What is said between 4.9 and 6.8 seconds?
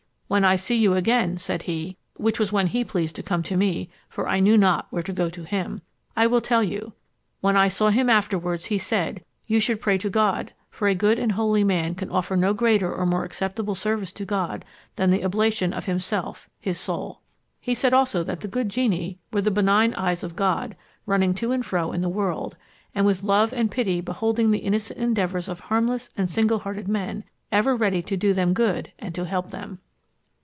to go to him), 'I will tell